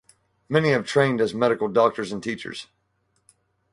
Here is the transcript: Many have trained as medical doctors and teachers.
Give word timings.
Many 0.49 0.69
have 0.71 0.87
trained 0.87 1.21
as 1.21 1.35
medical 1.35 1.67
doctors 1.67 2.11
and 2.11 2.23
teachers. 2.23 2.65